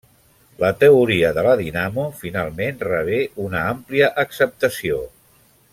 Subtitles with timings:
[0.61, 5.03] La teoria de la dinamo finalment rebé una àmplia acceptació.